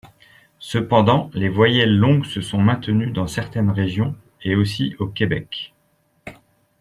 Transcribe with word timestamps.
Cependant 0.57 1.29
les 1.35 1.47
voyelles 1.47 1.95
longues 1.95 2.25
se 2.25 2.41
sont 2.41 2.57
maintenues 2.57 3.11
dans 3.11 3.27
certaines 3.27 3.69
régions 3.69 4.15
et 4.41 4.55
aussi 4.55 4.95
au 4.97 5.05
Québec. 5.05 5.75